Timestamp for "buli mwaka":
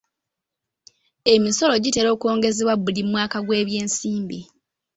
2.77-3.37